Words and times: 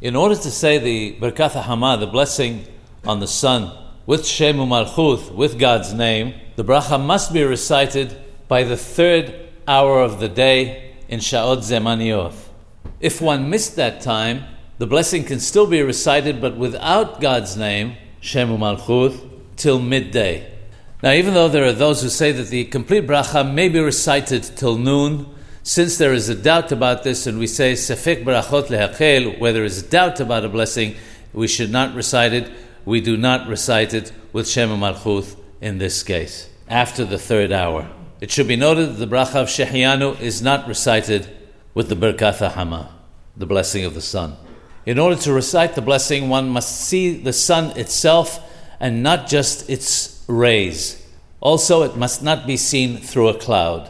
In 0.00 0.16
order 0.16 0.34
to 0.34 0.50
say 0.50 0.78
the 0.78 1.14
Birkat 1.20 1.62
Hama, 1.62 1.98
the 1.98 2.06
blessing 2.06 2.64
on 3.04 3.20
the 3.20 3.26
sun, 3.26 3.70
with 4.06 4.26
Shem 4.26 4.56
Malchuth, 4.56 5.30
with 5.30 5.58
God's 5.58 5.92
name, 5.92 6.32
the 6.56 6.64
bracha 6.64 6.98
must 6.98 7.34
be 7.34 7.42
recited 7.44 8.16
by 8.48 8.62
the 8.62 8.78
third 8.78 9.34
hour 9.68 10.00
of 10.00 10.18
the 10.18 10.28
day 10.28 10.94
in 11.10 11.20
Sha'ot 11.20 11.58
Zemaniyot. 11.58 12.32
If 12.98 13.20
one 13.20 13.50
missed 13.50 13.76
that 13.76 14.00
time, 14.00 14.44
the 14.78 14.86
blessing 14.86 15.22
can 15.24 15.38
still 15.38 15.66
be 15.66 15.82
recited, 15.82 16.40
but 16.40 16.56
without 16.56 17.20
God's 17.20 17.58
name, 17.58 17.96
Shem 18.20 18.48
Malchuth, 18.56 19.28
till 19.56 19.78
midday. 19.78 20.50
Now, 21.02 21.12
even 21.12 21.34
though 21.34 21.48
there 21.48 21.66
are 21.66 21.72
those 21.72 22.00
who 22.00 22.08
say 22.08 22.32
that 22.32 22.48
the 22.48 22.64
complete 22.64 23.06
bracha 23.06 23.52
may 23.52 23.68
be 23.68 23.80
recited 23.80 24.44
till 24.44 24.78
noon, 24.78 25.26
since 25.70 25.98
there 25.98 26.12
is 26.12 26.28
a 26.28 26.34
doubt 26.34 26.72
about 26.72 27.04
this, 27.04 27.28
and 27.28 27.38
we 27.38 27.46
say 27.46 27.74
sefek 27.74 28.24
brachot 28.24 28.66
lehakel, 28.70 29.38
where 29.38 29.52
there 29.52 29.62
is 29.62 29.80
a 29.80 29.88
doubt 29.88 30.18
about 30.18 30.44
a 30.44 30.48
blessing, 30.48 30.96
we 31.32 31.46
should 31.46 31.70
not 31.70 31.94
recite 31.94 32.32
it. 32.32 32.50
We 32.84 33.00
do 33.00 33.16
not 33.16 33.46
recite 33.46 33.94
it 33.94 34.10
with 34.32 34.48
Shem 34.48 34.70
Malchuth 34.70 35.36
in 35.60 35.78
this 35.78 36.02
case, 36.02 36.48
after 36.66 37.04
the 37.04 37.18
third 37.18 37.52
hour. 37.52 37.88
It 38.20 38.32
should 38.32 38.48
be 38.48 38.56
noted 38.56 38.88
that 38.88 38.94
the 38.94 39.06
bracha 39.06 39.36
of 39.36 39.46
Shehianu 39.46 40.20
is 40.20 40.42
not 40.42 40.66
recited 40.66 41.28
with 41.72 41.88
the 41.88 41.94
Birkat 41.94 42.50
Hama, 42.50 42.92
the 43.36 43.46
blessing 43.46 43.84
of 43.84 43.94
the 43.94 44.00
sun. 44.00 44.36
In 44.86 44.98
order 44.98 45.22
to 45.22 45.32
recite 45.32 45.76
the 45.76 45.82
blessing, 45.82 46.28
one 46.28 46.48
must 46.48 46.80
see 46.80 47.16
the 47.16 47.32
sun 47.32 47.78
itself 47.78 48.40
and 48.80 49.04
not 49.04 49.28
just 49.28 49.70
its 49.70 50.24
rays. 50.26 51.00
Also, 51.38 51.84
it 51.84 51.96
must 51.96 52.24
not 52.24 52.44
be 52.44 52.56
seen 52.56 52.96
through 52.96 53.28
a 53.28 53.38
cloud. 53.38 53.88